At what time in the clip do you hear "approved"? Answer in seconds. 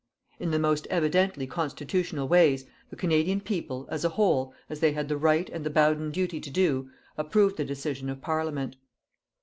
7.19-7.55